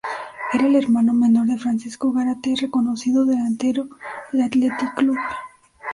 [0.51, 3.87] Era el hermano menor de Francisco Gárate, reconocido delantero
[4.31, 5.17] del Athletic Club.